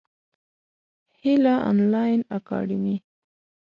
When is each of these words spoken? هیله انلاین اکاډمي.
هیله 1.19 1.53
انلاین 1.69 2.19
اکاډمي. 2.37 2.95